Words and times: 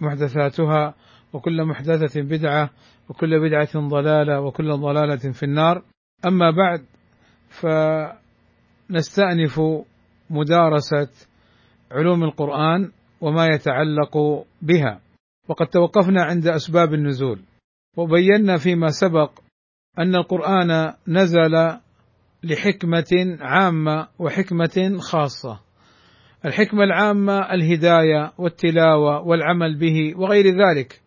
محدثاتها 0.00 0.94
وكل 1.32 1.64
محدثة 1.64 2.22
بدعة 2.22 2.70
وكل 3.08 3.40
بدعة 3.40 3.88
ضلالة 3.88 4.40
وكل 4.40 4.72
ضلالة 4.72 5.32
في 5.32 5.42
النار. 5.42 5.82
أما 6.26 6.50
بعد 6.50 6.84
فنستأنف 8.88 9.60
مدارسة 10.30 11.08
علوم 11.92 12.24
القرآن 12.24 12.90
وما 13.20 13.46
يتعلق 13.46 14.44
بها. 14.62 15.00
وقد 15.48 15.66
توقفنا 15.66 16.22
عند 16.22 16.46
أسباب 16.46 16.94
النزول. 16.94 17.40
وبينا 17.96 18.56
فيما 18.56 18.88
سبق 18.88 19.30
أن 19.98 20.14
القرآن 20.14 20.92
نزل 21.08 21.78
لحكمة 22.42 23.38
عامة 23.40 24.08
وحكمة 24.18 24.98
خاصة. 24.98 25.65
الحكمة 26.46 26.84
العامة 26.84 27.54
الهداية 27.54 28.32
والتلاوة 28.38 29.20
والعمل 29.20 29.78
به 29.78 30.14
وغير 30.16 30.44
ذلك. 30.44 31.02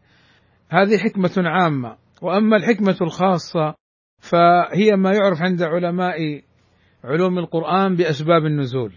هذه 0.69 0.97
حكمة 0.97 1.31
عامة. 1.37 1.97
وأما 2.21 2.57
الحكمة 2.57 2.97
الخاصة 3.01 3.75
فهي 4.21 4.95
ما 4.95 5.13
يعرف 5.13 5.41
عند 5.41 5.61
علماء 5.61 6.41
علوم 7.03 7.37
القرآن 7.37 7.95
بأسباب 7.95 8.45
النزول. 8.45 8.93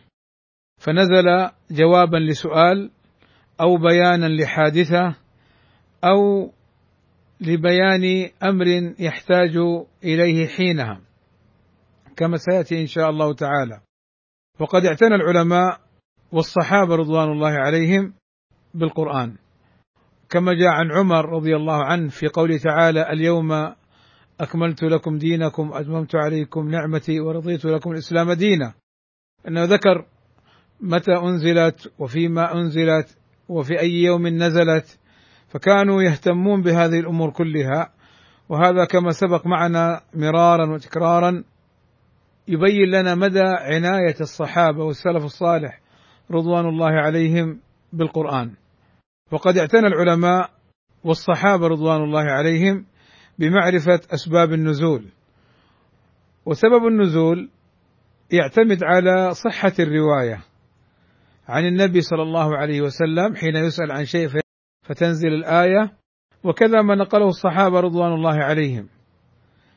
فنزل 0.81 1.51
جوابا 1.71 2.17
لسؤال 2.17 2.91
أو 3.61 3.77
بيانا 3.77 4.27
لحادثة 4.27 5.15
أو 6.05 6.53
لبيان 7.41 8.31
أمر 8.43 8.67
يحتاج 8.99 9.57
إليه 10.05 10.47
حينها. 10.47 11.01
كما 12.17 12.37
سيأتي 12.37 12.81
إن 12.81 12.87
شاء 12.87 13.11
الله 13.11 13.35
تعالى. 13.35 13.81
وقد 14.61 14.85
اعتنى 14.85 15.15
العلماء 15.15 15.81
والصحابة 16.33 16.97
رضوان 16.97 17.33
الله 17.33 17.51
عليهم 17.51 18.15
بالقرآن. 18.75 19.37
كما 20.31 20.53
جاء 20.55 20.69
عن 20.69 20.93
عمر 20.93 21.29
رضي 21.29 21.57
الله 21.57 21.85
عنه 21.85 22.09
في 22.09 22.29
قوله 22.29 22.59
تعالى 22.59 23.13
اليوم 23.13 23.53
أكملت 24.41 24.83
لكم 24.83 25.19
دينكم 25.19 25.71
أتممت 25.73 26.15
عليكم 26.15 26.69
نعمتي 26.69 27.21
ورضيت 27.21 27.65
لكم 27.65 27.91
الإسلام 27.93 28.33
دينا. 28.33 28.75
إنه 29.49 29.65
ذكر 29.65 30.07
متى 30.81 31.13
أنزلت 31.13 31.93
وفيما 31.99 32.55
أنزلت 32.55 33.19
وفي 33.49 33.81
أي 33.81 33.93
يوم 33.93 34.27
نزلت 34.27 34.99
فكانوا 35.49 36.03
يهتمون 36.03 36.63
بهذه 36.63 37.01
الأمور 37.01 37.31
كلها. 37.31 37.93
وهذا 38.49 38.85
كما 38.85 39.11
سبق 39.11 39.47
معنا 39.47 40.01
مرارا 40.15 40.75
وتكرارا 40.75 41.45
يبين 42.49 42.91
لنا 42.91 43.15
مدى 43.15 43.43
عناية 43.45 44.17
الصحابة 44.21 44.85
والسلف 44.85 45.25
الصالح 45.25 45.82
رضوان 46.35 46.69
الله 46.69 46.91
عليهم 46.91 47.61
بالقرآن. 47.93 48.55
وقد 49.33 49.59
اعتنى 49.59 49.87
العلماء 49.87 50.51
والصحابة 51.05 51.67
رضوان 51.67 52.03
الله 52.03 52.23
عليهم 52.23 52.87
بمعرفة 53.39 54.01
أسباب 54.15 54.53
النزول. 54.53 55.05
وسبب 56.47 56.87
النزول 56.87 57.51
يعتمد 58.33 58.85
على 58.85 59.35
صحة 59.35 59.73
الرواية 59.79 60.45
عن 61.49 61.67
النبي 61.67 62.01
صلى 62.01 62.23
الله 62.23 62.57
عليه 62.57 62.81
وسلم 62.81 63.35
حين 63.37 63.57
يسأل 63.57 63.93
عن 63.93 64.05
شيء 64.05 64.29
فتنزل 64.83 65.29
الآية. 65.29 65.93
وكذا 66.45 66.83
ما 66.83 66.95
نقله 66.95 67.27
الصحابة 67.27 67.81
رضوان 67.81 68.13
الله 68.13 68.35
عليهم. 68.35 68.89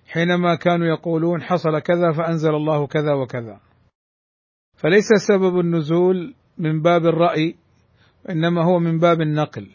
حينما 0.07 0.55
كانوا 0.55 0.87
يقولون 0.87 1.41
حصل 1.41 1.79
كذا 1.79 2.11
فأنزل 2.11 2.55
الله 2.55 2.87
كذا 2.87 3.13
وكذا. 3.13 3.59
فليس 4.77 5.07
سبب 5.27 5.59
النزول 5.59 6.35
من 6.57 6.81
باب 6.81 7.05
الرأي 7.05 7.55
وإنما 8.25 8.63
هو 8.63 8.79
من 8.79 8.99
باب 8.99 9.21
النقل 9.21 9.67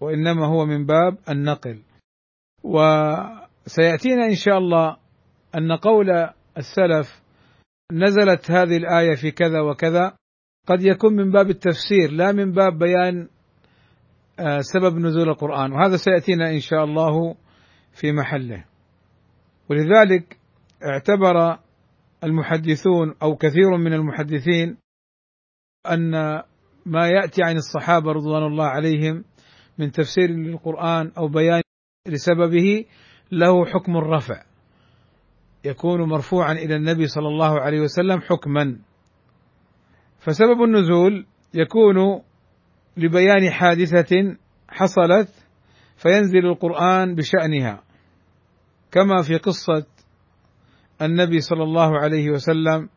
وإنما 0.00 0.46
هو 0.46 0.66
من 0.66 0.86
باب 0.86 1.18
النقل. 1.28 1.82
وسيأتينا 2.62 4.26
إن 4.26 4.34
شاء 4.34 4.58
الله 4.58 4.96
أن 5.54 5.72
قول 5.72 6.10
السلف 6.58 7.22
نزلت 7.92 8.50
هذه 8.50 8.76
الآية 8.76 9.14
في 9.14 9.30
كذا 9.30 9.60
وكذا 9.60 10.16
قد 10.66 10.82
يكون 10.82 11.16
من 11.16 11.30
باب 11.30 11.50
التفسير 11.50 12.10
لا 12.10 12.32
من 12.32 12.52
باب 12.52 12.78
بيان 12.78 13.28
آه، 14.40 14.58
سبب 14.60 14.98
نزول 14.98 15.28
القرآن. 15.28 15.72
وهذا 15.72 15.96
سيأتينا 15.96 16.50
إن 16.50 16.60
شاء 16.60 16.84
الله 16.84 17.34
في 17.92 18.12
محله. 18.12 18.64
ولذلك 19.70 20.38
اعتبر 20.84 21.58
المحدثون 22.24 23.14
أو 23.22 23.36
كثير 23.36 23.76
من 23.76 23.92
المحدثين 23.92 24.76
أن 25.94 26.12
ما 26.86 27.08
يأتي 27.08 27.42
عن 27.42 27.56
الصحابة 27.56 28.12
رضوان 28.12 28.42
الله 28.42 28.66
عليهم 28.66 29.24
من 29.78 29.90
تفسير 29.90 30.30
للقرآن 30.30 31.12
أو 31.18 31.28
بيان 31.28 31.62
لسببه 32.08 32.84
له 33.32 33.64
حكم 33.66 33.96
الرفع. 33.96 34.42
يكون 35.64 36.08
مرفوعا 36.08 36.52
إلى 36.52 36.76
النبي 36.76 37.06
صلى 37.06 37.28
الله 37.28 37.60
عليه 37.60 37.80
وسلم 37.80 38.20
حكما. 38.20 38.78
فسبب 40.18 40.62
النزول 40.62 41.26
يكون 41.54 42.22
لبيان 42.96 43.50
حادثة 43.50 44.36
حصلت 44.68 45.28
فينزل 45.96 46.46
القرآن 46.46 47.14
بشأنها 47.14 47.82
كما 48.90 49.22
في 49.22 49.36
قصة 49.36 49.86
النبي 51.02 51.40
صلى 51.40 51.62
الله 51.62 51.98
عليه 51.98 52.30
وسلم 52.30 52.88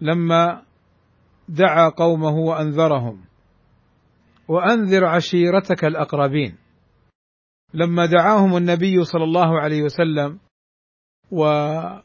لما 0.00 0.62
دعا 1.48 1.88
قومه 1.88 2.36
وأنذرهم. 2.36 3.24
وأنذر 4.48 5.04
عشيرتك 5.04 5.84
الأقربين. 5.84 6.56
لما 7.74 8.06
دعاهم 8.06 8.56
النبي 8.56 9.04
صلى 9.04 9.24
الله 9.24 9.60
عليه 9.60 9.82
وسلم 9.82 10.38
وبين 11.30 12.02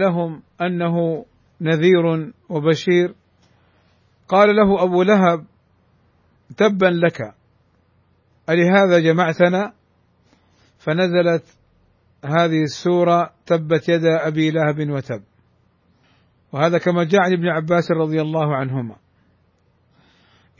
لهم 0.00 0.42
أنه 0.60 1.24
نذير 1.60 2.32
وبشير 2.48 3.14
قال 4.28 4.56
له 4.56 4.82
أبو 4.82 5.02
لهب 5.02 5.46
تبا 6.56 6.86
لك 6.86 7.34
ألهذا 8.48 8.98
جمعتنا؟ 8.98 9.72
فنزلت 10.78 11.44
هذه 12.24 12.62
السورة 12.62 13.32
تبت 13.46 13.88
يدا 13.88 14.28
أبي 14.28 14.50
لهب 14.50 14.90
وتب. 14.90 15.22
وهذا 16.56 16.78
كما 16.78 17.04
جاء 17.04 17.20
عن 17.20 17.32
ابن 17.32 17.48
عباس 17.48 17.90
رضي 17.90 18.20
الله 18.20 18.56
عنهما. 18.56 18.96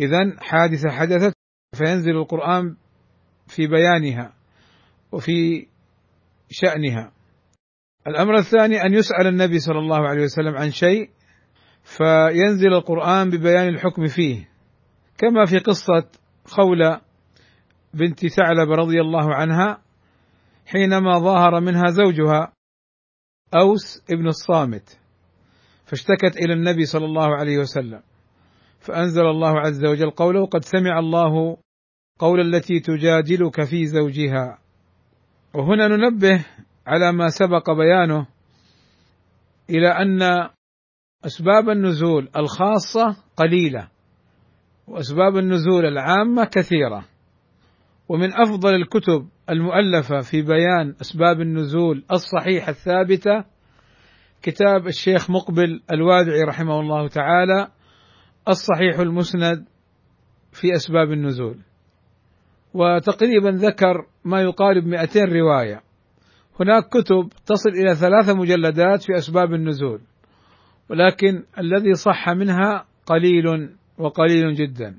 إذا 0.00 0.40
حادثة 0.40 0.90
حدثت 0.90 1.34
فينزل 1.74 2.10
القرآن 2.10 2.76
في 3.46 3.66
بيانها 3.66 4.32
وفي 5.12 5.66
شأنها. 6.50 7.12
الأمر 8.06 8.34
الثاني 8.34 8.82
أن 8.82 8.94
يسأل 8.94 9.26
النبي 9.26 9.58
صلى 9.58 9.78
الله 9.78 10.08
عليه 10.08 10.22
وسلم 10.24 10.56
عن 10.56 10.70
شيء 10.70 11.10
فينزل 11.82 12.72
القرآن 12.74 13.30
ببيان 13.30 13.68
الحكم 13.68 14.06
فيه. 14.06 14.48
كما 15.18 15.44
في 15.44 15.58
قصة 15.58 16.10
خولة 16.44 17.00
بنت 17.94 18.26
ثعلب 18.26 18.70
رضي 18.70 19.00
الله 19.00 19.34
عنها 19.34 19.82
حينما 20.66 21.18
ظاهر 21.18 21.60
منها 21.60 21.86
زوجها 21.90 22.52
أوس 23.54 24.04
ابن 24.10 24.26
الصامت. 24.26 25.05
فاشتكت 25.86 26.36
إلى 26.36 26.52
النبي 26.52 26.84
صلى 26.84 27.04
الله 27.04 27.36
عليه 27.36 27.58
وسلم. 27.58 28.00
فأنزل 28.80 29.26
الله 29.26 29.60
عز 29.60 29.84
وجل 29.84 30.10
قوله 30.10 30.46
قد 30.46 30.64
سمع 30.64 30.98
الله 30.98 31.56
قول 32.18 32.40
التي 32.40 32.80
تجادلك 32.80 33.64
في 33.64 33.86
زوجها. 33.86 34.58
وهنا 35.54 35.88
ننبه 35.88 36.44
على 36.86 37.12
ما 37.12 37.28
سبق 37.28 37.70
بيانه 37.70 38.26
إلى 39.70 39.88
أن 39.88 40.22
أسباب 41.26 41.68
النزول 41.68 42.28
الخاصة 42.36 43.22
قليلة 43.36 43.88
وأسباب 44.88 45.36
النزول 45.36 45.86
العامة 45.86 46.44
كثيرة. 46.44 47.04
ومن 48.08 48.32
أفضل 48.32 48.74
الكتب 48.74 49.28
المؤلفة 49.50 50.20
في 50.20 50.42
بيان 50.42 50.94
أسباب 51.00 51.40
النزول 51.40 52.04
الصحيحة 52.12 52.70
الثابتة 52.70 53.44
كتاب 54.46 54.86
الشيخ 54.86 55.30
مقبل 55.30 55.80
الوادعي 55.92 56.42
رحمه 56.42 56.80
الله 56.80 57.08
تعالى 57.08 57.68
الصحيح 58.48 58.98
المسند 58.98 59.64
في 60.52 60.74
أسباب 60.74 61.12
النزول. 61.12 61.58
وتقريبا 62.74 63.48
ذكر 63.48 64.06
ما 64.24 64.42
يقارب 64.42 64.84
200 64.86 65.24
رواية. 65.24 65.80
هناك 66.60 66.88
كتب 66.88 67.28
تصل 67.46 67.70
إلى 67.70 67.94
ثلاثة 67.94 68.34
مجلدات 68.34 69.02
في 69.02 69.16
أسباب 69.16 69.54
النزول 69.54 70.00
ولكن 70.90 71.42
الذي 71.58 71.94
صح 71.94 72.28
منها 72.28 72.86
قليل 73.06 73.76
وقليل 73.98 74.54
جدا. 74.54 74.96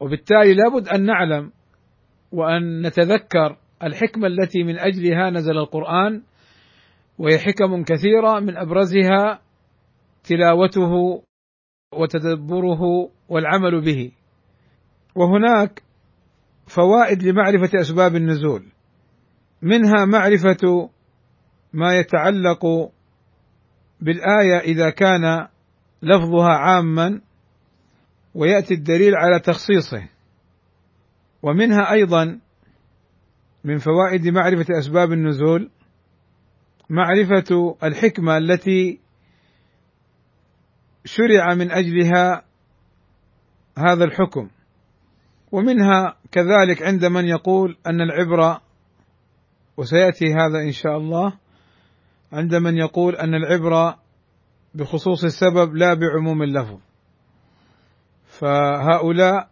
وبالتالي 0.00 0.54
لابد 0.54 0.88
أن 0.88 1.04
نعلم 1.04 1.52
وأن 2.32 2.86
نتذكر 2.86 3.56
الحكمة 3.82 4.26
التي 4.26 4.62
من 4.62 4.78
أجلها 4.78 5.30
نزل 5.30 5.58
القرآن 5.58 6.22
وهي 7.20 7.38
حكم 7.38 7.82
كثيرة 7.82 8.40
من 8.40 8.56
أبرزها 8.56 9.40
تلاوته 10.24 11.22
وتدبره 11.94 13.10
والعمل 13.28 13.80
به. 13.84 14.12
وهناك 15.14 15.82
فوائد 16.66 17.22
لمعرفة 17.22 17.80
أسباب 17.80 18.16
النزول. 18.16 18.66
منها 19.62 20.04
معرفة 20.04 20.90
ما 21.72 21.98
يتعلق 21.98 22.66
بالآية 24.00 24.58
إذا 24.58 24.90
كان 24.90 25.48
لفظها 26.02 26.54
عاما 26.54 27.20
ويأتي 28.34 28.74
الدليل 28.74 29.14
على 29.14 29.40
تخصيصه. 29.40 30.08
ومنها 31.42 31.92
أيضا 31.92 32.40
من 33.64 33.78
فوائد 33.78 34.28
معرفة 34.28 34.78
أسباب 34.78 35.12
النزول 35.12 35.70
معرفة 36.90 37.76
الحكمة 37.82 38.36
التي 38.36 39.00
شرع 41.04 41.54
من 41.54 41.70
أجلها 41.70 42.44
هذا 43.78 44.04
الحكم. 44.04 44.50
ومنها 45.52 46.16
كذلك 46.32 46.82
عند 46.82 47.04
من 47.04 47.24
يقول 47.24 47.76
أن 47.86 48.00
العبرة 48.00 48.62
وسيأتي 49.76 50.24
هذا 50.34 50.60
إن 50.62 50.72
شاء 50.72 50.96
الله 50.96 51.38
عند 52.32 52.54
من 52.54 52.76
يقول 52.76 53.16
أن 53.16 53.34
العبرة 53.34 53.98
بخصوص 54.74 55.24
السبب 55.24 55.74
لا 55.74 55.94
بعموم 55.94 56.42
اللفظ. 56.42 56.78
فهؤلاء 58.24 59.50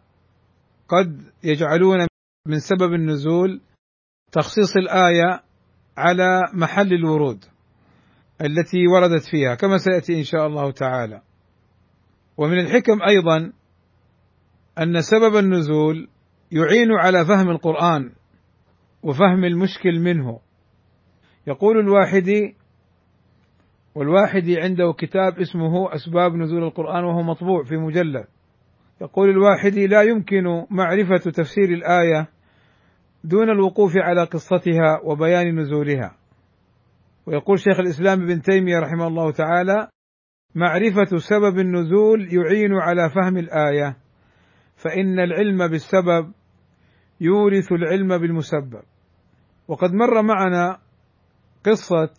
قد 0.88 1.22
يجعلون 1.44 2.06
من 2.46 2.58
سبب 2.58 2.94
النزول 2.94 3.60
تخصيص 4.32 4.76
الآية 4.76 5.47
على 5.98 6.40
محل 6.54 6.92
الورود 6.92 7.44
التي 8.40 8.86
وردت 8.86 9.24
فيها 9.30 9.54
كما 9.54 9.78
سيأتي 9.78 10.18
إن 10.18 10.24
شاء 10.24 10.46
الله 10.46 10.70
تعالى. 10.70 11.22
ومن 12.36 12.58
الحكم 12.58 13.02
أيضا 13.08 13.52
أن 14.78 15.00
سبب 15.00 15.36
النزول 15.36 16.08
يعين 16.52 16.92
على 16.92 17.24
فهم 17.24 17.50
القرآن 17.50 18.12
وفهم 19.02 19.44
المشكل 19.44 20.00
منه. 20.00 20.40
يقول 21.46 21.78
الواحدي 21.78 22.56
والواحدي 23.94 24.60
عنده 24.60 24.94
كتاب 24.98 25.38
اسمه 25.38 25.94
أسباب 25.94 26.34
نزول 26.34 26.64
القرآن 26.64 27.04
وهو 27.04 27.22
مطبوع 27.22 27.64
في 27.64 27.76
مجلد 27.76 28.24
يقول 29.00 29.30
الواحدي 29.30 29.86
لا 29.86 30.02
يمكن 30.02 30.44
معرفة 30.70 31.30
تفسير 31.30 31.64
الآية 31.64 32.28
دون 33.24 33.50
الوقوف 33.50 33.92
على 33.96 34.24
قصتها 34.24 35.00
وبيان 35.04 35.60
نزولها. 35.60 36.16
ويقول 37.26 37.58
شيخ 37.58 37.80
الإسلام 37.80 38.22
ابن 38.22 38.42
تيمية 38.42 38.78
رحمه 38.78 39.06
الله 39.06 39.32
تعالى 39.32 39.88
معرفة 40.54 41.16
سبب 41.16 41.58
النزول 41.58 42.34
يعين 42.34 42.74
على 42.74 43.10
فهم 43.10 43.38
الآية 43.38 43.96
فإن 44.76 45.20
العلم 45.20 45.68
بالسبب 45.68 46.32
يورث 47.20 47.72
العلم 47.72 48.18
بالمسبب. 48.18 48.82
وقد 49.68 49.92
مر 49.92 50.22
معنا 50.22 50.78
قصة 51.64 52.10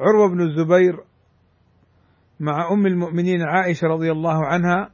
عروة 0.00 0.28
بن 0.28 0.40
الزبير 0.40 1.04
مع 2.40 2.72
أم 2.72 2.86
المؤمنين 2.86 3.42
عائشة 3.42 3.86
رضي 3.86 4.12
الله 4.12 4.46
عنها 4.46 4.90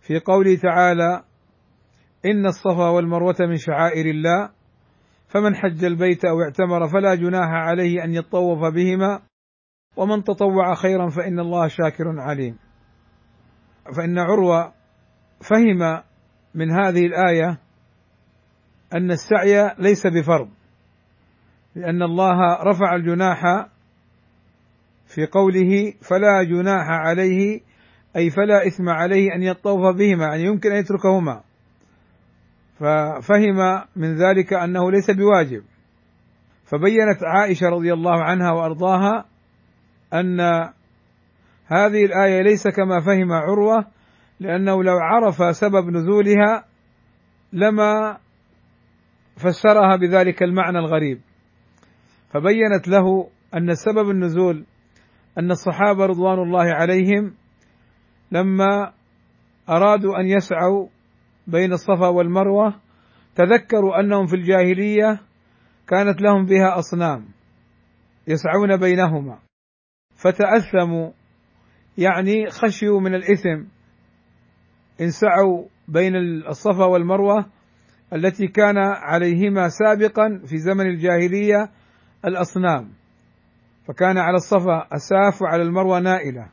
في 0.00 0.18
قوله 0.18 0.56
تعالى 0.56 1.24
إن 2.26 2.46
الصفا 2.46 2.88
والمروة 2.88 3.36
من 3.40 3.56
شعائر 3.56 4.06
الله 4.06 4.50
فمن 5.28 5.56
حج 5.56 5.84
البيت 5.84 6.24
أو 6.24 6.42
اعتمر 6.42 6.88
فلا 6.88 7.14
جناح 7.14 7.48
عليه 7.48 8.04
أن 8.04 8.14
يطوف 8.14 8.58
بهما 8.58 9.22
ومن 9.96 10.24
تطوع 10.24 10.74
خيرا 10.74 11.08
فإن 11.08 11.38
الله 11.40 11.68
شاكر 11.68 12.04
عليم. 12.18 12.58
فإن 13.96 14.18
عروة 14.18 14.72
فهم 15.50 16.02
من 16.54 16.70
هذه 16.70 17.06
الآية 17.06 17.58
أن 18.94 19.10
السعي 19.10 19.74
ليس 19.78 20.06
بفرض 20.06 20.48
لأن 21.74 22.02
الله 22.02 22.62
رفع 22.62 22.94
الجناح 22.94 23.66
في 25.06 25.26
قوله 25.26 25.92
فلا 26.10 26.42
جناح 26.42 26.88
عليه 26.88 27.60
أي 28.16 28.30
فلا 28.30 28.66
إثم 28.66 28.88
عليه 28.88 29.34
أن 29.34 29.42
يطوف 29.42 29.96
بهما 29.96 30.24
يعني 30.24 30.42
يمكن 30.44 30.72
أن 30.72 30.78
يتركهما. 30.78 31.42
ففهم 32.82 33.84
من 33.96 34.14
ذلك 34.16 34.52
أنه 34.52 34.90
ليس 34.90 35.10
بواجب. 35.10 35.62
فبينت 36.64 37.24
عائشة 37.24 37.68
رضي 37.68 37.92
الله 37.92 38.22
عنها 38.22 38.52
وأرضاها 38.52 39.24
أن 40.14 40.40
هذه 41.66 42.04
الآية 42.04 42.42
ليس 42.42 42.68
كما 42.68 43.00
فهم 43.00 43.32
عروة 43.32 43.86
لأنه 44.40 44.82
لو 44.84 44.98
عرف 44.98 45.56
سبب 45.56 45.88
نزولها 45.88 46.64
لما 47.52 48.18
فسرها 49.36 49.96
بذلك 49.96 50.42
المعنى 50.42 50.78
الغريب. 50.78 51.20
فبينت 52.30 52.88
له 52.88 53.28
أن 53.54 53.74
سبب 53.74 54.10
النزول 54.10 54.64
أن 55.38 55.50
الصحابة 55.50 56.06
رضوان 56.06 56.38
الله 56.38 56.64
عليهم 56.64 57.34
لما 58.32 58.92
أرادوا 59.68 60.20
أن 60.20 60.26
يسعوا 60.26 60.88
بين 61.46 61.72
الصفا 61.72 62.08
والمروة 62.08 62.74
تذكروا 63.34 64.00
أنهم 64.00 64.26
في 64.26 64.36
الجاهلية 64.36 65.20
كانت 65.88 66.20
لهم 66.22 66.46
بها 66.46 66.78
أصنام 66.78 67.24
يسعون 68.28 68.76
بينهما 68.76 69.38
فتأثموا 70.16 71.10
يعني 71.98 72.50
خشيوا 72.50 73.00
من 73.00 73.14
الإثم 73.14 73.64
إن 75.00 75.10
سعوا 75.10 75.64
بين 75.88 76.16
الصفا 76.48 76.84
والمروة 76.84 77.46
التي 78.12 78.46
كان 78.46 78.78
عليهما 78.78 79.68
سابقا 79.68 80.40
في 80.46 80.56
زمن 80.56 80.86
الجاهلية 80.86 81.70
الأصنام 82.24 82.88
فكان 83.88 84.18
على 84.18 84.36
الصفا 84.36 84.86
أساف 84.92 85.42
وعلى 85.42 85.62
المروة 85.62 86.00
نائلة. 86.00 86.48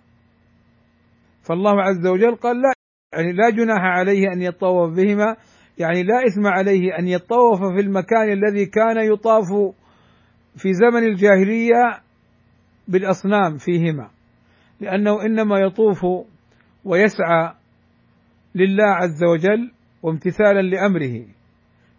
فالله 1.41 1.81
عز 1.81 2.07
وجل 2.07 2.35
قال 2.35 2.61
لا 2.61 2.73
يعني 3.13 3.31
لا 3.31 3.49
جناح 3.49 3.81
عليه 3.81 4.31
أن 4.33 4.41
يطوف 4.41 4.93
بهما 4.93 5.35
يعني 5.77 6.03
لا 6.03 6.27
إثم 6.27 6.47
عليه 6.47 6.99
أن 6.99 7.07
يطوف 7.07 7.59
في 7.59 7.79
المكان 7.79 8.31
الذي 8.31 8.65
كان 8.65 9.13
يطاف 9.13 9.47
في 10.57 10.73
زمن 10.73 11.03
الجاهلية 11.03 12.01
بالأصنام 12.87 13.57
فيهما. 13.57 14.09
لأنه 14.79 15.25
إنما 15.25 15.59
يطوف 15.59 16.05
ويسعى 16.85 17.53
لله 18.55 18.85
عز 18.85 19.23
وجل 19.23 19.71
وامتثالا 20.03 20.61
لأمره 20.61 21.25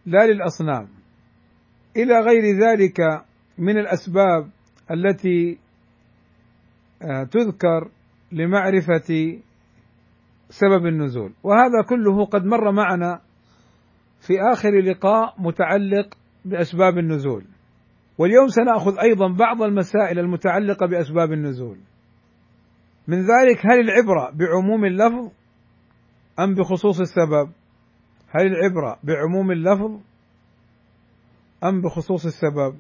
لا 0.07 0.26
للأصنام. 0.26 0.88
إلى 1.97 2.21
غير 2.21 2.43
ذلك 2.43 3.25
من 3.59 3.79
الأسباب 3.79 4.50
التي 4.90 5.59
آه، 7.02 7.25
تذكر 7.25 7.90
لمعرفة 8.33 9.38
سبب 10.50 10.87
النزول 10.87 11.33
وهذا 11.42 11.83
كله 11.88 12.25
قد 12.25 12.45
مر 12.45 12.73
معنا 12.73 13.21
في 14.26 14.40
آخر 14.52 14.80
لقاء 14.80 15.35
متعلق 15.38 16.14
بأسباب 16.45 16.99
النزول 16.99 17.45
واليوم 18.19 18.49
سنأخذ 18.49 18.99
أيضا 18.99 19.28
بعض 19.28 19.62
المسائل 19.62 20.19
المتعلقة 20.19 20.87
بأسباب 20.87 21.33
النزول 21.33 21.78
من 23.09 23.19
ذلك 23.19 23.66
هل 23.66 23.80
العبرة 23.80 24.30
بعموم 24.30 24.85
اللفظ 24.85 25.33
أم 26.40 26.54
بخصوص 26.54 27.00
السبب؟ 27.00 27.52
هل 28.28 28.47
العبرة 28.47 28.99
بعموم 29.04 29.50
اللفظ 29.50 30.00
أم 31.64 31.80
بخصوص 31.83 32.26
السبب؟ 32.26 32.76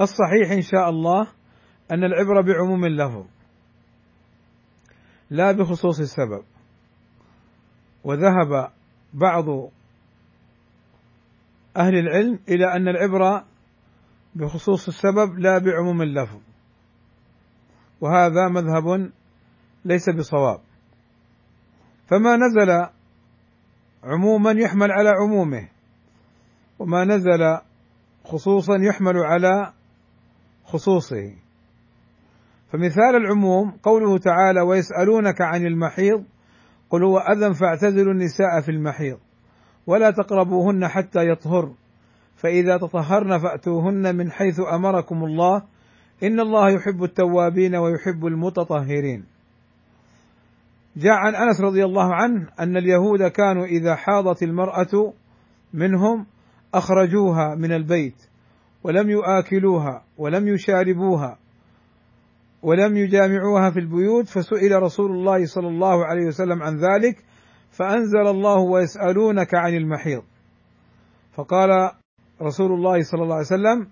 الصحيح 0.00 0.52
إن 0.52 0.62
شاء 0.62 0.88
الله 0.90 1.28
أن 1.92 2.04
العبرة 2.04 2.40
بعموم 2.40 2.84
اللفظ 2.84 3.26
لا 5.30 5.52
بخصوص 5.52 6.00
السبب. 6.00 6.44
وذهب 8.04 8.72
بعض 9.14 9.48
أهل 11.76 11.94
العلم 11.98 12.38
إلى 12.48 12.72
أن 12.76 12.88
العبرة 12.88 13.46
بخصوص 14.34 14.88
السبب 14.88 15.38
لا 15.38 15.58
بعموم 15.58 16.02
اللفظ. 16.02 16.40
وهذا 18.00 18.48
مذهب 18.48 19.12
ليس 19.84 20.10
بصواب. 20.10 20.60
فما 22.06 22.36
نزل 22.36 22.86
عموما 24.04 24.50
يحمل 24.50 24.90
على 24.90 25.08
عمومه 25.08 25.68
وما 26.78 27.04
نزل 27.04 27.58
خصوصا 28.24 28.76
يحمل 28.80 29.16
على 29.16 29.72
خصوصه. 30.64 31.45
فمثال 32.72 33.16
العموم 33.16 33.70
قوله 33.70 34.18
تعالى 34.18 34.60
ويسألونك 34.60 35.40
عن 35.40 35.66
المحيض 35.66 36.24
قل 36.90 37.04
هو 37.04 37.18
أذى 37.18 37.54
فاعتزلوا 37.54 38.12
النساء 38.12 38.60
في 38.60 38.70
المحيض 38.70 39.18
ولا 39.86 40.10
تقربوهن 40.10 40.88
حتى 40.88 41.28
يطهر 41.28 41.74
فإذا 42.36 42.76
تطهرن 42.76 43.38
فأتوهن 43.38 44.16
من 44.16 44.30
حيث 44.30 44.60
أمركم 44.74 45.24
الله 45.24 45.62
إن 46.22 46.40
الله 46.40 46.70
يحب 46.70 47.04
التوابين 47.04 47.76
ويحب 47.76 48.26
المتطهرين. 48.26 49.24
جاء 50.96 51.12
عن 51.12 51.34
أنس 51.34 51.60
رضي 51.60 51.84
الله 51.84 52.14
عنه 52.14 52.48
أن 52.60 52.76
اليهود 52.76 53.22
كانوا 53.22 53.64
إذا 53.64 53.94
حاضت 53.94 54.42
المرأة 54.42 55.12
منهم 55.74 56.26
أخرجوها 56.74 57.54
من 57.54 57.72
البيت 57.72 58.16
ولم 58.84 59.10
يآكلوها 59.10 60.02
ولم 60.18 60.48
يشاربوها 60.48 61.38
ولم 62.66 62.96
يجامعوها 62.96 63.70
في 63.70 63.78
البيوت 63.80 64.26
فسئل 64.26 64.82
رسول 64.82 65.10
الله 65.10 65.46
صلى 65.46 65.68
الله 65.68 66.06
عليه 66.06 66.26
وسلم 66.26 66.62
عن 66.62 66.76
ذلك 66.76 67.24
فأنزل 67.70 68.26
الله 68.26 68.58
ويسألونك 68.58 69.54
عن 69.54 69.74
المحيض. 69.74 70.22
فقال 71.32 71.90
رسول 72.42 72.72
الله 72.72 73.02
صلى 73.02 73.22
الله 73.22 73.34
عليه 73.34 73.46
وسلم 73.46 73.88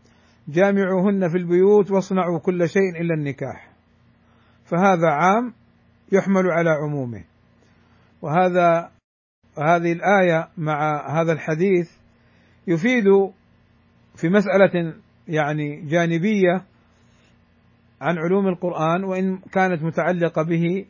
جامعوهن 0.48 1.28
في 1.28 1.38
البيوت 1.38 1.90
واصنعوا 1.90 2.38
كل 2.38 2.68
شيء 2.68 3.00
إلا 3.00 3.14
النكاح. 3.14 3.70
فهذا 4.64 5.08
عام 5.08 5.54
يحمل 6.12 6.50
على 6.50 6.70
عمومه. 6.70 7.24
وهذا 8.22 8.90
هذه 9.58 9.92
الآية 9.92 10.48
مع 10.56 11.06
هذا 11.20 11.32
الحديث 11.32 11.90
يفيد 12.66 13.04
في 14.14 14.28
مسألة 14.28 14.94
يعني 15.28 15.80
جانبية 15.80 16.73
عن 18.00 18.18
علوم 18.18 18.48
القرآن 18.48 19.04
وإن 19.04 19.38
كانت 19.52 19.82
متعلقة 19.82 20.42
به 20.42 20.84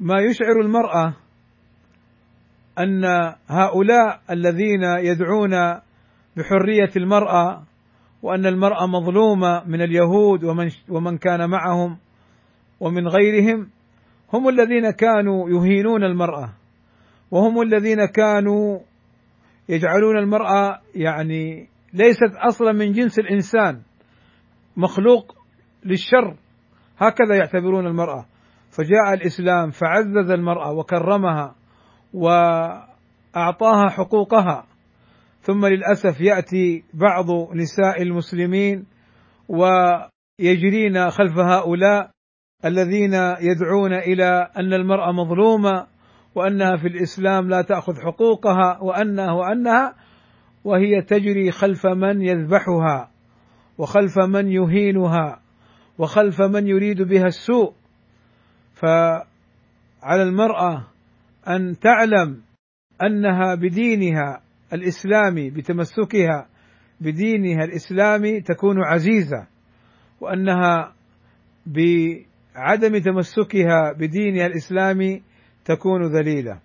ما 0.00 0.20
يشعر 0.20 0.60
المرأة 0.60 1.14
أن 2.78 3.04
هؤلاء 3.48 4.20
الذين 4.30 4.82
يدعون 4.82 5.80
بحرية 6.36 6.90
المرأة 6.96 7.62
وأن 8.22 8.46
المرأة 8.46 8.86
مظلومة 8.86 9.64
من 9.66 9.82
اليهود 9.82 10.44
ومن 10.44 10.70
ومن 10.88 11.18
كان 11.18 11.50
معهم 11.50 11.98
ومن 12.80 13.08
غيرهم 13.08 13.68
هم 14.32 14.48
الذين 14.48 14.90
كانوا 14.90 15.50
يهينون 15.50 16.04
المرأة 16.04 16.52
وهم 17.30 17.62
الذين 17.62 18.04
كانوا 18.04 18.78
يجعلون 19.68 20.18
المرأة 20.18 20.80
يعني 20.94 21.68
ليست 21.92 22.34
أصلا 22.48 22.72
من 22.72 22.92
جنس 22.92 23.18
الإنسان 23.18 23.80
مخلوق 24.76 25.35
للشر. 25.86 26.36
هكذا 26.98 27.36
يعتبرون 27.36 27.86
المرأة. 27.86 28.26
فجاء 28.70 29.14
الإسلام 29.14 29.70
فعزز 29.70 30.30
المرأة 30.30 30.72
وكرمها 30.72 31.54
وأعطاها 32.14 33.88
حقوقها. 33.88 34.66
ثم 35.40 35.66
للأسف 35.66 36.20
يأتي 36.20 36.84
بعض 36.94 37.54
نساء 37.54 38.02
المسلمين 38.02 38.86
ويجرين 39.48 41.10
خلف 41.10 41.38
هؤلاء 41.38 42.10
الذين 42.64 43.14
يدعون 43.40 43.92
إلى 43.92 44.50
أن 44.56 44.72
المرأة 44.72 45.12
مظلومة 45.12 45.86
وأنها 46.34 46.76
في 46.76 46.88
الإسلام 46.88 47.48
لا 47.48 47.62
تأخذ 47.62 47.92
حقوقها 48.04 48.78
وأنها 48.82 49.32
وأنها 49.32 49.94
وهي 50.64 51.02
تجري 51.02 51.50
خلف 51.50 51.86
من 51.86 52.22
يذبحها 52.22 53.10
وخلف 53.78 54.18
من 54.18 54.48
يهينها. 54.48 55.40
وخلف 55.98 56.42
من 56.42 56.66
يريد 56.66 57.02
بها 57.02 57.26
السوء. 57.26 57.72
فعلى 58.74 60.22
المرأة 60.22 60.86
أن 61.48 61.78
تعلم 61.78 62.42
أنها 63.02 63.54
بدينها 63.54 64.42
الإسلامي 64.72 65.50
بتمسكها 65.50 66.48
بدينها 67.00 67.64
الإسلامي 67.64 68.40
تكون 68.40 68.84
عزيزة 68.84 69.46
وأنها 70.20 70.94
بعدم 71.66 72.98
تمسكها 72.98 73.92
بدينها 73.92 74.46
الإسلامي 74.46 75.22
تكون 75.64 76.16
ذليلة. 76.16 76.60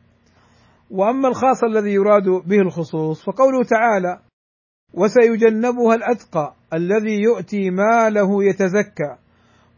وأما 0.92 1.28
الخاص 1.28 1.64
الذي 1.64 1.94
يراد 1.94 2.24
به 2.24 2.60
الخصوص 2.62 3.26
فقوله 3.26 3.64
تعالى 3.64 4.22
وسيجنبها 4.94 5.96
الأتقى 5.96 6.56
الذي 6.74 7.22
يؤتي 7.22 7.70
ماله 7.70 8.44
يتزكى 8.44 9.21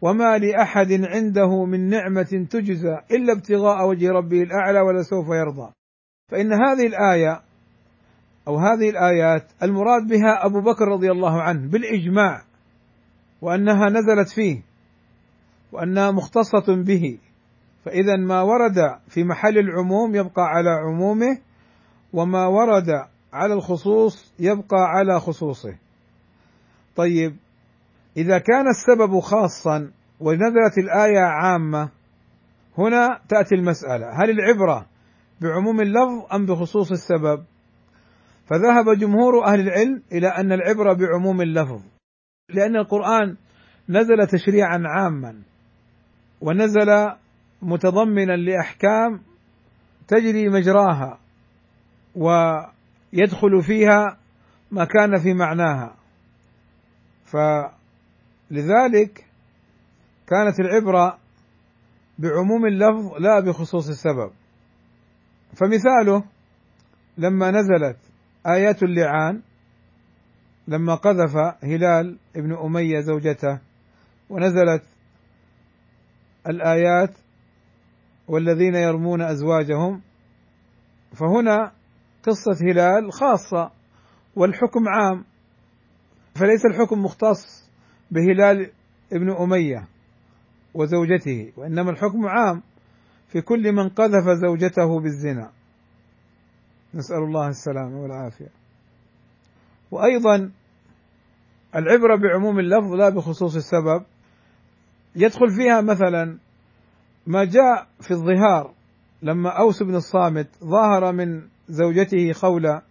وما 0.04 0.38
لاحد 0.38 0.92
عنده 0.92 1.66
من 1.66 1.90
نعمه 1.90 2.48
تجزى 2.50 2.98
الا 3.12 3.34
ابتغاء 3.34 3.88
وجه 3.90 4.10
ربه 4.12 4.44
الاعلى 4.44 4.80
ولسوف 4.80 5.28
يرضى 5.28 5.72
فان 6.32 6.54
هذه 6.54 6.88
الايه 6.88 7.42
أو 8.48 8.58
هذه 8.58 8.90
الايات 8.90 9.52
المراد 9.64 10.08
بها 10.08 10.46
أبو 10.46 10.62
بكر 10.62 10.88
رضي 10.88 11.12
الله 11.12 11.42
عنه 11.42 11.70
بالإجماع 11.72 12.42
وأنها 13.42 13.90
نزلت 13.90 14.30
فيه 14.36 14.62
وأنها 15.72 16.12
مختصة 16.12 16.84
به 16.84 17.18
فإذا 17.86 18.16
ما 18.16 18.42
ورد 18.42 19.00
في 19.08 19.24
محل 19.24 19.58
العموم 19.58 20.16
يبقى 20.16 20.44
على 20.44 20.70
عمومه 20.70 21.38
وما 22.14 22.48
ورد 22.48 22.90
على 23.34 23.54
الخصوص 23.54 24.34
يبقى 24.40 24.78
على 24.78 25.20
خصوصه. 25.20 25.76
طيب 26.96 27.36
إذا 28.18 28.38
كان 28.38 28.66
السبب 28.68 29.20
خاصا 29.20 29.92
ونزلت 30.20 30.78
الآية 30.78 31.20
عامة 31.20 31.90
هنا 32.78 33.20
تأتي 33.30 33.56
المسألة 33.56 34.10
هل 34.10 34.30
العبرة 34.30 34.86
بعموم 35.42 35.82
اللفظ 35.82 36.34
أم 36.34 36.46
بخصوص 36.46 36.92
السبب؟ 36.92 37.44
فذهب 38.50 38.98
جمهور 38.98 39.46
أهل 39.46 39.60
العلم 39.60 40.02
إلى 40.12 40.28
أن 40.28 40.52
العبرة 40.52 40.94
بعموم 40.94 41.42
اللفظ 41.42 41.82
لأن 42.50 42.76
القرآن 42.76 43.38
نزل 43.90 44.28
تشريعا 44.28 44.84
عاما 44.86 45.42
ونزل 46.42 47.12
متضمنا 47.62 48.34
لأحكام 48.34 49.22
تجري 50.08 50.50
مجراها 50.50 51.20
ويدخل 52.16 53.64
فيها 53.64 54.18
ما 54.72 54.86
كان 54.86 55.22
في 55.24 55.34
معناها 55.34 55.96
فلذلك 58.50 59.26
كانت 60.28 60.60
العبرة 60.60 61.20
بعموم 62.20 62.66
اللفظ 62.66 63.14
لا 63.20 63.40
بخصوص 63.40 63.90
السبب. 63.90 64.32
فمثاله 65.60 66.24
لما 67.18 67.52
نزلت 67.52 67.98
آيات 68.48 68.84
اللعان 68.84 69.42
لما 70.68 70.96
قذف 70.96 71.36
هلال 71.64 72.18
ابن 72.36 72.54
أمية 72.58 73.00
زوجته 73.00 73.60
ونزلت 74.30 74.84
الآيات 76.48 77.18
والذين 78.28 78.76
يرمون 78.76 79.22
أزواجهم 79.22 80.02
فهنا 81.12 81.72
قصة 82.24 82.66
هلال 82.72 83.14
خاصة 83.14 83.72
والحكم 84.36 84.88
عام. 84.88 85.26
فليس 86.36 86.66
الحكم 86.66 87.04
مختص 87.06 87.70
بهلال 88.14 88.72
ابن 89.14 89.32
أمية 89.32 89.88
وزوجته 90.74 91.52
وإنما 91.58 91.92
الحكم 91.92 92.26
عام 92.26 92.62
في 93.28 93.42
كل 93.42 93.72
من 93.72 93.90
قذف 93.90 94.30
زوجته 94.30 95.00
بالزنا. 95.00 95.52
نسأل 96.94 97.18
الله 97.18 97.48
السلامه 97.48 98.02
والعافية. 98.02 98.50
وأيضا 99.92 100.52
العبرة 101.76 102.16
بعموم 102.16 102.60
اللفظ 102.60 102.94
لا 102.94 103.10
بخصوص 103.10 103.56
السبب 103.56 104.04
يدخل 105.16 105.50
فيها 105.50 105.82
مثلا 105.82 106.38
ما 107.28 107.46
جاء 107.46 107.88
في 108.02 108.12
الظهار 108.12 108.74
لما 109.22 109.50
أوس 109.50 109.84
بن 109.84 109.96
الصامت 109.96 110.48
ظاهر 110.64 111.14
من 111.14 111.42
زوجته 111.68 112.34
خولة 112.34 112.82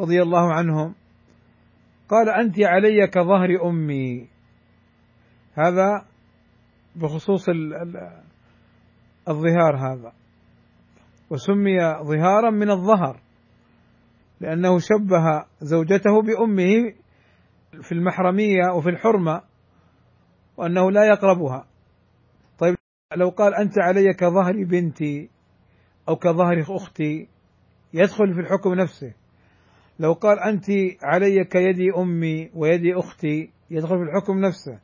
رضي 0.00 0.22
الله 0.22 0.52
عنهم 0.52 0.94
قال 2.08 2.28
أنت 2.28 2.60
علي 2.60 3.06
كظهر 3.06 3.68
أمي. 3.68 4.33
هذا 5.54 6.04
بخصوص 6.96 7.48
الظهار 9.28 9.76
هذا. 9.76 10.12
وسمي 11.30 11.78
ظهارا 12.02 12.50
من 12.50 12.70
الظهر 12.70 13.20
لأنه 14.40 14.78
شبه 14.78 15.44
زوجته 15.60 16.22
بأمه 16.22 16.94
في 17.82 17.92
المحرمية 17.92 18.72
وفي 18.76 18.88
الحرمة 18.88 19.42
وأنه 20.56 20.90
لا 20.90 21.04
يقربها. 21.04 21.66
لو 23.16 23.28
قال 23.28 23.54
أنت 23.54 23.78
علي 23.78 24.14
كظهر 24.14 24.64
بنتي 24.64 25.30
أو 26.08 26.16
كظهر 26.16 26.64
أختي 26.68 27.28
يدخل 27.94 28.34
في 28.34 28.40
الحكم 28.40 28.74
نفسه. 28.74 29.12
لو 29.98 30.12
قال 30.12 30.38
أنت 30.38 30.64
علي 31.02 31.44
كيدي 31.44 31.90
أمي 31.96 32.50
ويدي 32.54 32.94
أختي 32.94 33.50
يدخل 33.70 33.96
في 33.96 34.02
الحكم 34.02 34.38
نفسه. 34.38 34.78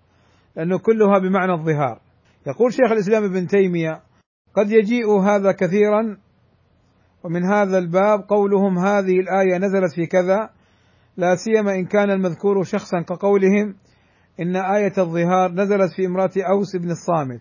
لأنه 0.57 0.79
كلها 0.79 1.19
بمعنى 1.19 1.53
الظهار. 1.53 2.01
يقول 2.47 2.73
شيخ 2.73 2.93
الإسلام 2.93 3.25
ابن 3.25 3.47
تيمية 3.47 4.03
قد 4.55 4.71
يجيء 4.71 5.21
هذا 5.21 5.53
كثيرا 5.53 6.17
ومن 7.25 7.45
هذا 7.45 7.79
الباب 7.79 8.21
قولهم 8.29 8.79
هذه 8.79 9.21
الآية 9.21 9.59
نزلت 9.59 9.95
في 9.95 10.07
كذا 10.07 10.51
لا 11.17 11.37
سيما 11.37 11.75
إن 11.75 11.85
كان 11.85 12.11
المذكور 12.11 12.65
شخصا 12.65 13.01
كقولهم 13.01 13.75
إن 14.41 14.57
آية 14.57 14.93
الظهار 14.99 15.53
نزلت 15.53 15.93
في 15.97 16.07
امرأة 16.07 16.31
أوس 16.51 16.77
بن 16.77 16.91
الصامت 16.91 17.41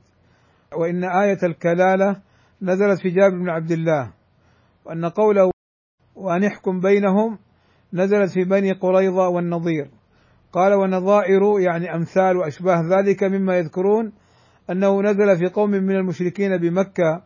وإن 0.78 1.04
آية 1.04 1.38
الكلالة 1.44 2.22
نزلت 2.62 3.02
في 3.02 3.10
جابر 3.10 3.38
بن 3.38 3.50
عبد 3.50 3.72
الله 3.72 4.14
وأن 4.86 5.06
قوله 5.06 5.52
وأن 6.16 6.44
يحكم 6.44 6.80
بينهم 6.80 7.40
نزلت 7.94 8.32
في 8.34 8.44
بني 8.44 8.72
قريظة 8.72 9.28
والنظير. 9.28 9.90
قال 10.54 10.74
والنظائر 10.74 11.42
يعني 11.60 11.96
أمثال 11.96 12.38
وأشباه 12.38 12.82
ذلك 12.98 13.24
مما 13.24 13.58
يذكرون 13.58 14.12
أنه 14.70 15.02
نزل 15.02 15.38
في 15.38 15.48
قوم 15.48 15.70
من 15.70 15.96
المشركين 15.96 16.58
بمكة 16.58 17.24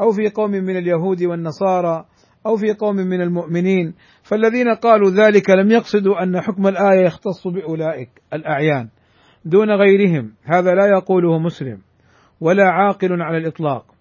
أو 0.00 0.12
في 0.12 0.28
قوم 0.28 0.50
من 0.50 0.76
اليهود 0.76 1.22
والنصارى 1.22 2.04
أو 2.46 2.56
في 2.56 2.72
قوم 2.72 2.96
من 2.96 3.20
المؤمنين 3.20 3.94
فالذين 4.22 4.74
قالوا 4.74 5.10
ذلك 5.10 5.50
لم 5.50 5.70
يقصدوا 5.70 6.22
أن 6.22 6.40
حكم 6.40 6.66
الآية 6.66 7.06
يختص 7.06 7.48
بأولئك 7.48 8.08
الأعيان 8.32 8.88
دون 9.44 9.70
غيرهم 9.70 10.34
هذا 10.44 10.74
لا 10.74 10.86
يقوله 10.86 11.38
مسلم 11.38 11.78
ولا 12.40 12.64
عاقل 12.64 13.22
على 13.22 13.38
الإطلاق. 13.38 13.94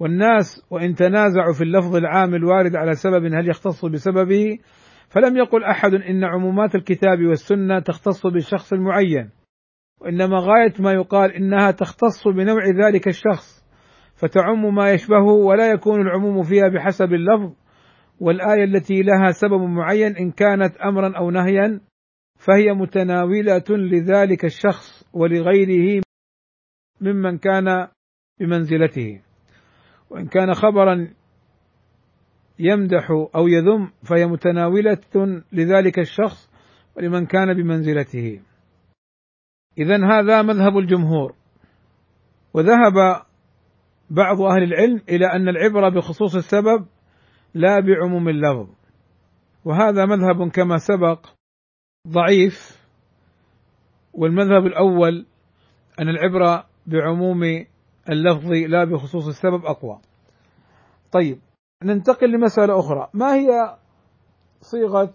والناس 0.00 0.66
وإن 0.70 0.94
تنازعوا 0.94 1.52
في 1.52 1.64
اللفظ 1.64 1.96
العام 1.96 2.34
الوارد 2.34 2.76
على 2.76 2.94
سبب 2.94 3.24
هل 3.24 3.48
يختص 3.48 3.84
بسببه؟ 3.84 4.58
فلم 5.08 5.36
يقل 5.36 5.64
أحد 5.64 5.94
إن 5.94 6.24
عمومات 6.24 6.74
الكتاب 6.74 7.22
والسنة 7.22 7.80
تختص 7.80 8.26
بالشخص 8.26 8.72
المعين 8.72 9.30
وإنما 10.00 10.38
غاية 10.38 10.72
ما 10.78 10.92
يقال 10.92 11.32
إنها 11.32 11.70
تختص 11.70 12.28
بنوع 12.28 12.66
ذلك 12.66 13.08
الشخص 13.08 13.66
فتعم 14.16 14.74
ما 14.74 14.90
يشبهه 14.90 15.32
ولا 15.32 15.70
يكون 15.70 16.00
العموم 16.00 16.42
فيها 16.42 16.68
بحسب 16.68 17.12
اللفظ 17.12 17.52
والآية 18.20 18.64
التي 18.64 19.02
لها 19.02 19.30
سبب 19.30 19.60
معين 19.60 20.16
إن 20.16 20.30
كانت 20.30 20.76
أمرا 20.76 21.18
أو 21.18 21.30
نهيا 21.30 21.80
فهي 22.38 22.72
متناولة 22.72 23.64
لذلك 23.70 24.44
الشخص 24.44 25.10
ولغيره 25.12 26.02
ممن 27.00 27.38
كان 27.38 27.88
بمنزلته. 28.40 29.20
وإن 30.10 30.26
كان 30.26 30.54
خبرا 30.54 31.08
يمدح 32.58 33.10
أو 33.10 33.48
يذم 33.48 33.90
فهي 34.02 34.26
متناولة 34.26 34.98
لذلك 35.52 35.98
الشخص 35.98 36.50
ولمن 36.96 37.26
كان 37.26 37.54
بمنزلته. 37.54 38.40
إذا 39.78 40.06
هذا 40.06 40.42
مذهب 40.42 40.78
الجمهور. 40.78 41.34
وذهب 42.54 43.22
بعض 44.10 44.40
أهل 44.40 44.62
العلم 44.62 45.00
إلى 45.08 45.26
أن 45.26 45.48
العبرة 45.48 45.88
بخصوص 45.88 46.36
السبب 46.36 46.86
لا 47.54 47.80
بعموم 47.80 48.28
اللفظ. 48.28 48.68
وهذا 49.64 50.06
مذهب 50.06 50.50
كما 50.50 50.76
سبق 50.76 51.26
ضعيف. 52.08 52.86
والمذهب 54.12 54.66
الأول 54.66 55.26
أن 56.00 56.08
العبرة 56.08 56.66
بعموم 56.86 57.42
اللفظ 58.10 58.52
لا 58.52 58.84
بخصوص 58.84 59.26
السبب 59.26 59.64
أقوى. 59.64 60.00
طيب 61.12 61.38
ننتقل 61.82 62.32
لمسألة 62.32 62.78
أخرى. 62.78 63.08
ما 63.14 63.34
هي 63.34 63.76
صيغة 64.60 65.14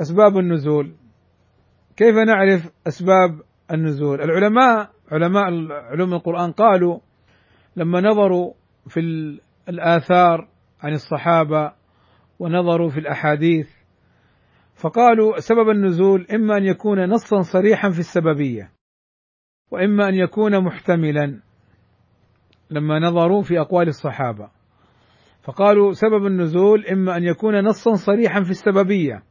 أسباب 0.00 0.38
النزول؟ 0.38 0.94
كيف 1.96 2.16
نعرف 2.16 2.72
أسباب 2.86 3.40
النزول؟ 3.72 4.20
العلماء 4.20 4.90
علماء 5.12 5.44
علوم 5.72 6.14
القرآن 6.14 6.52
قالوا 6.52 6.98
لما 7.76 8.00
نظروا 8.00 8.52
في 8.88 9.00
الآثار 9.68 10.48
عن 10.80 10.92
الصحابة 10.92 11.72
ونظروا 12.38 12.90
في 12.90 13.00
الأحاديث 13.00 13.70
فقالوا 14.74 15.40
سبب 15.40 15.68
النزول 15.68 16.26
إما 16.34 16.56
أن 16.56 16.64
يكون 16.64 17.10
نصا 17.10 17.40
صريحا 17.42 17.90
في 17.90 17.98
السببية 17.98 18.70
وإما 19.70 20.08
أن 20.08 20.14
يكون 20.14 20.64
محتملا 20.64 21.40
لما 22.70 22.98
نظروا 22.98 23.42
في 23.42 23.60
أقوال 23.60 23.88
الصحابة. 23.88 24.57
فقالوا 25.48 25.92
سبب 25.92 26.26
النزول 26.26 26.86
إما 26.86 27.16
أن 27.16 27.24
يكون 27.24 27.64
نصا 27.64 27.94
صريحا 27.94 28.42
في 28.42 28.50
السببية 28.50 29.22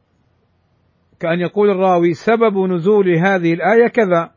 كأن 1.20 1.40
يقول 1.40 1.70
الراوي 1.70 2.14
سبب 2.14 2.58
نزول 2.58 3.08
هذه 3.08 3.52
الآية 3.52 3.88
كذا 3.88 4.30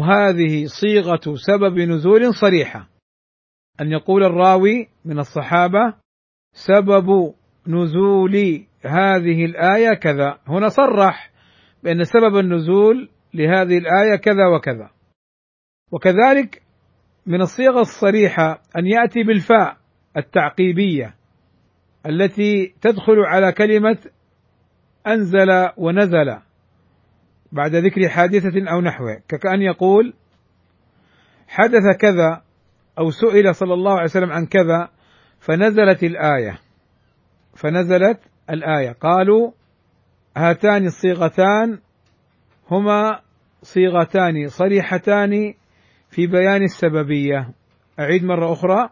وهذه 0.00 0.64
صيغة 0.80 1.34
سبب 1.34 1.78
نزول 1.78 2.34
صريحة. 2.34 2.88
أن 3.80 3.92
يقول 3.92 4.24
الراوي 4.24 4.88
من 5.04 5.18
الصحابة 5.18 5.94
سبب 6.52 7.34
نزول 7.66 8.66
هذه 8.84 9.44
الآية 9.44 9.94
كذا. 9.94 10.38
هنا 10.48 10.68
صرح 10.68 11.30
بأن 11.82 12.04
سبب 12.04 12.36
النزول 12.36 13.08
لهذه 13.34 13.78
الآية 13.78 14.16
كذا 14.16 14.46
وكذا. 14.56 14.90
وكذلك 15.92 16.62
من 17.26 17.40
الصيغ 17.40 17.78
الصريحة 17.80 18.62
أن 18.78 18.86
يأتي 18.86 19.22
بالفاء. 19.22 19.85
التعقيبية 20.16 21.14
التي 22.06 22.74
تدخل 22.80 23.18
على 23.18 23.52
كلمة 23.52 23.98
أنزل 25.06 25.70
ونزل 25.76 26.38
بعد 27.52 27.74
ذكر 27.74 28.08
حادثة 28.08 28.70
أو 28.70 28.80
نحوه 28.80 29.22
كأن 29.28 29.62
يقول 29.62 30.14
حدث 31.48 31.96
كذا 32.00 32.42
أو 32.98 33.10
سئل 33.10 33.54
صلى 33.54 33.74
الله 33.74 33.92
عليه 33.92 34.04
وسلم 34.04 34.32
عن 34.32 34.46
كذا 34.46 34.88
فنزلت 35.40 36.02
الآية 36.02 36.58
فنزلت 37.54 38.20
الآية. 38.50 38.92
قالوا 38.92 39.52
هاتان 40.36 40.86
الصيغتان 40.86 41.78
هما 42.70 43.20
صيغتان 43.62 44.48
صريحتان 44.48 45.54
في 46.10 46.26
بيان 46.26 46.62
السببية. 46.62 47.50
أعيد 48.00 48.24
مرة 48.24 48.52
أخرى. 48.52 48.90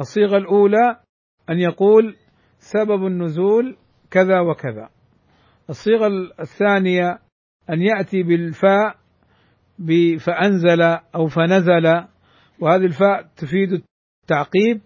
الصيغة 0.00 0.36
الأولى 0.36 1.00
أن 1.50 1.58
يقول 1.58 2.16
سبب 2.58 3.06
النزول 3.06 3.76
كذا 4.10 4.40
وكذا. 4.40 4.88
الصيغة 5.70 6.06
الثانية 6.40 7.18
أن 7.70 7.82
يأتي 7.82 8.22
بالفاء 8.22 8.96
فأنزل 10.18 10.82
أو 11.14 11.26
فنزل 11.26 11.86
وهذه 12.60 12.84
الفاء 12.84 13.22
تفيد 13.36 13.82
التعقيب 14.22 14.80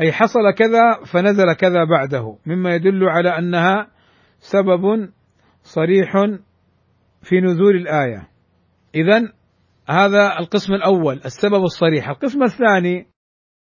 أي 0.00 0.12
حصل 0.12 0.40
كذا 0.58 1.04
فنزل 1.12 1.52
كذا 1.52 1.84
بعده 1.84 2.38
مما 2.46 2.74
يدل 2.74 3.04
على 3.04 3.38
أنها 3.38 3.90
سبب 4.38 5.10
صريح 5.62 6.12
في 7.22 7.40
نزول 7.40 7.76
الآية. 7.76 8.28
إذا 8.94 9.32
هذا 9.88 10.38
القسم 10.38 10.74
الأول 10.74 11.20
السبب 11.24 11.62
الصريح. 11.62 12.08
القسم 12.08 12.42
الثاني 12.42 13.06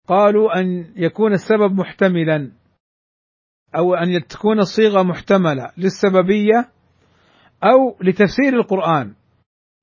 قالوا 0.09 0.61
أن 0.61 0.93
يكون 0.97 1.33
السبب 1.33 1.73
محتملا 1.73 2.53
أو 3.77 3.95
أن 3.95 4.27
تكون 4.27 4.59
الصيغة 4.59 5.03
محتملة 5.03 5.71
للسببية 5.79 6.69
أو 7.65 7.97
لتفسير 8.01 8.55
القرآن. 8.55 9.15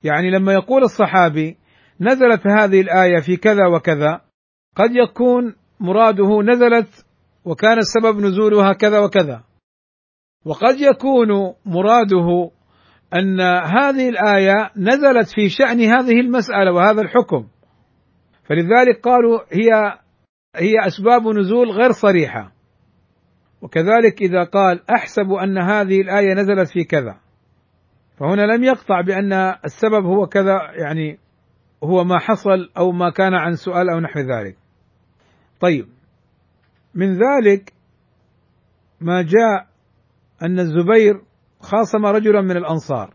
يعني 0.03 0.32
لما 0.32 0.53
يقول 0.53 0.84
الصحابي 0.84 1.58
نزلت 2.01 2.47
هذه 2.47 2.82
الآية 2.82 3.19
في 3.25 3.38
كذا 3.38 3.67
وكذا 3.67 4.21
قد 4.75 4.89
يكون 4.95 5.56
مراده 5.80 6.41
نزلت 6.41 7.06
وكان 7.45 7.77
السبب 7.77 8.19
نزولها 8.19 8.73
كذا 8.73 8.99
وكذا. 8.99 9.43
وقد 10.45 10.75
يكون 10.80 11.53
مراده 11.65 12.51
أن 13.13 13.41
هذه 13.65 14.10
الآية 14.10 14.71
نزلت 14.77 15.27
في 15.36 15.49
شأن 15.49 15.82
هذه 15.82 16.19
المسألة 16.19 16.73
وهذا 16.73 17.01
الحكم. 17.01 17.47
فلذلك 18.43 19.01
قالوا 19.03 19.39
هي 19.51 19.99
هي 20.55 20.88
أسباب 20.88 21.27
نزول 21.27 21.71
غير 21.71 21.91
صريحة. 21.91 22.51
وكذلك 23.62 24.21
إذا 24.21 24.43
قال 24.43 24.89
أحسب 24.89 25.31
أن 25.31 25.57
هذه 25.57 26.01
الآية 26.01 26.33
نزلت 26.33 26.69
في 26.69 26.83
كذا. 26.83 27.19
فهنا 28.19 28.41
لم 28.41 28.63
يقطع 28.63 29.01
بأن 29.01 29.33
السبب 29.65 30.05
هو 30.05 30.25
كذا 30.27 30.60
يعني 30.73 31.19
هو 31.83 32.03
ما 32.03 32.19
حصل 32.19 32.69
أو 32.77 32.91
ما 32.91 33.10
كان 33.10 33.33
عن 33.33 33.55
سؤال 33.55 33.89
أو 33.89 33.99
نحو 33.99 34.19
ذلك. 34.19 34.57
طيب. 35.62 35.88
من 36.93 37.13
ذلك 37.13 37.73
ما 39.01 39.21
جاء 39.21 39.67
أن 40.41 40.60
الزبير 40.60 41.21
خاصم 41.60 42.05
رجلا 42.05 42.41
من 42.41 42.57
الأنصار. 42.57 43.13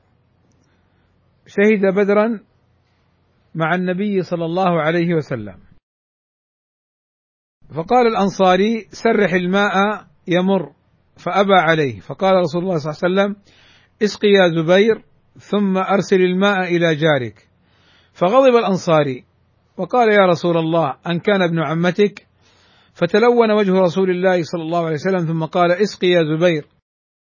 شهد 1.47 1.95
بدرا 1.95 2.40
مع 3.55 3.75
النبي 3.75 4.23
صلى 4.23 4.45
الله 4.45 4.81
عليه 4.81 5.14
وسلم. 5.14 5.72
فقال 7.75 8.07
الأنصاري 8.07 8.87
سرح 8.91 9.33
الماء 9.33 9.75
يمر. 10.29 10.73
فأبى 11.17 11.55
عليه. 11.55 12.01
فقال 12.01 12.35
رسول 12.35 12.63
الله 12.63 12.79
صلى 12.79 12.93
الله 12.93 13.23
عليه 13.23 13.33
وسلم 13.33 13.43
اسقي 14.03 14.29
يا 14.29 14.63
زبير 14.63 15.05
ثم 15.39 15.77
أرسل 15.77 16.21
الماء 16.21 16.77
إلى 16.77 16.95
جارك. 16.95 17.49
فغضب 18.13 18.57
الأنصاري. 18.57 19.25
وقال 19.77 20.13
يا 20.13 20.27
رسول 20.27 20.57
الله 20.57 20.97
أن 21.07 21.19
كان 21.19 21.43
ابن 21.43 21.59
عمتك. 21.59 22.27
فتلون 22.95 23.51
وجه 23.51 23.73
رسول 23.73 24.11
الله 24.11 24.43
صلى 24.43 24.63
الله 24.63 24.87
عليه 24.87 24.95
وسلم 24.95 25.27
ثم 25.27 25.45
قال 25.45 25.73
اسقي 25.73 26.07
يا 26.07 26.37
زبير. 26.37 26.67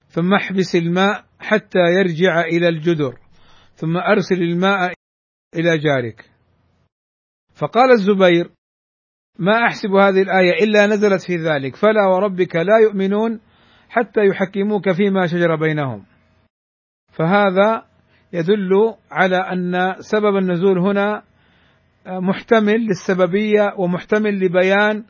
ثم 0.07 0.33
احبس 0.33 0.75
الماء 0.75 1.25
حتى 1.39 1.79
يرجع 1.79 2.41
إلى 2.41 2.67
الجدر. 2.67 3.17
ثم 3.75 3.97
أرسل 3.97 4.41
الماء 4.41 4.93
إلى 5.55 5.77
جارك. 5.77 6.25
فقال 7.55 7.91
الزبير 7.91 8.51
ما 9.39 9.65
أحسب 9.67 9.89
هذه 9.89 10.21
الآية 10.21 10.63
إلا 10.63 10.85
نزلت 10.87 11.21
في 11.21 11.35
ذلك. 11.35 11.75
فلا 11.75 12.07
وربك 12.07 12.55
لا 12.55 12.77
يؤمنون 12.83 13.39
حتى 13.89 14.21
يحكموك 14.25 14.91
فيما 14.91 15.27
شجر 15.27 15.55
بينهم. 15.55 16.05
فهذا 17.11 17.85
يدل 18.33 18.93
على 19.11 19.37
أن 19.37 19.95
سبب 19.99 20.37
النزول 20.37 20.79
هنا 20.79 21.23
محتمل 22.07 22.79
للسببية 22.79 23.73
ومحتمل 23.77 24.39
لبيان 24.39 25.03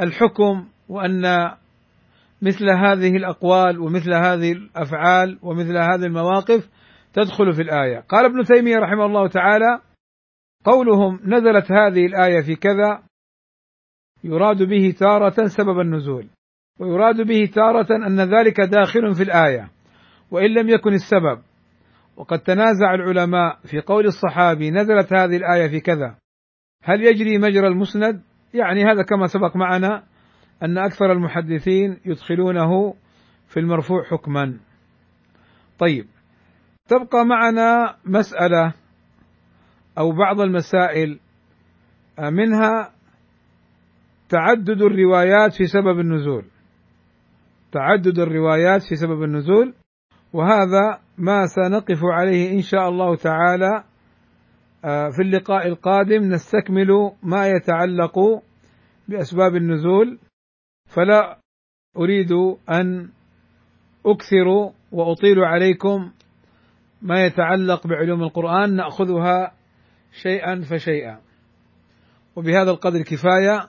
الحكم 0.00 0.68
وأن 0.88 1.52
مثل 2.42 2.70
هذه 2.70 3.16
الأقوال 3.16 3.78
ومثل 3.78 4.14
هذه 4.14 4.52
الأفعال 4.52 5.38
ومثل 5.42 5.76
هذه 5.76 6.04
المواقف 6.06 6.68
تدخل 7.12 7.52
في 7.52 7.62
الآية. 7.62 8.00
قال 8.00 8.24
ابن 8.24 8.44
تيمية 8.44 8.76
رحمه 8.76 9.06
الله 9.06 9.28
تعالى 9.28 9.80
قولهم 10.64 11.20
نزلت 11.24 11.72
هذه 11.72 12.06
الآية 12.06 12.40
في 12.40 12.54
كذا 12.54 13.02
يراد 14.24 14.62
به 14.62 14.94
تارة 14.98 15.46
سبب 15.46 15.80
النزول 15.80 16.26
ويراد 16.80 17.26
به 17.26 17.50
تارة 17.54 18.06
أن 18.06 18.20
ذلك 18.20 18.60
داخل 18.60 19.14
في 19.14 19.22
الآية 19.22 19.70
وإن 20.30 20.54
لم 20.54 20.68
يكن 20.68 20.92
السبب. 20.92 21.42
وقد 22.16 22.38
تنازع 22.38 22.94
العلماء 22.94 23.58
في 23.70 23.80
قول 23.80 24.06
الصحابي 24.06 24.70
نزلت 24.70 25.12
هذه 25.12 25.36
الآية 25.36 25.68
في 25.68 25.80
كذا 25.80 26.16
هل 26.82 27.02
يجري 27.02 27.38
مجرى 27.38 27.66
المسند؟ 27.66 28.22
يعني 28.54 28.84
هذا 28.84 29.02
كما 29.02 29.26
سبق 29.26 29.56
معنا 29.56 30.02
أن 30.62 30.78
أكثر 30.78 31.12
المحدثين 31.12 32.00
يدخلونه 32.06 32.94
في 33.48 33.60
المرفوع 33.60 34.04
حكما. 34.04 34.58
طيب 35.78 36.06
تبقى 36.88 37.24
معنا 37.26 37.96
مسألة 38.04 38.74
أو 39.98 40.12
بعض 40.12 40.40
المسائل 40.40 41.20
منها 42.18 42.97
تعدد 44.28 44.82
الروايات 44.82 45.52
في 45.52 45.66
سبب 45.66 46.00
النزول. 46.00 46.44
تعدد 47.72 48.18
الروايات 48.18 48.82
في 48.82 48.96
سبب 48.96 49.22
النزول 49.22 49.74
وهذا 50.32 51.00
ما 51.18 51.46
سنقف 51.46 51.98
عليه 52.04 52.52
إن 52.52 52.62
شاء 52.62 52.88
الله 52.88 53.16
تعالى. 53.16 53.84
آه، 54.84 55.08
في 55.08 55.22
اللقاء 55.22 55.66
القادم 55.66 56.22
نستكمل 56.22 57.12
ما 57.22 57.48
يتعلق 57.48 58.42
بأسباب 59.08 59.56
النزول. 59.56 60.18
فلا 60.86 61.38
أريد 61.96 62.32
أن 62.70 63.08
أكثر 64.06 64.72
وأطيل 64.92 65.38
عليكم 65.38 66.10
ما 67.02 67.24
يتعلق 67.24 67.86
بعلوم 67.86 68.22
القرآن 68.22 68.76
نأخذها 68.76 69.52
شيئا 70.22 70.60
فشيئا. 70.60 71.20
وبهذا 72.36 72.70
القدر 72.70 73.02
كفاية. 73.02 73.68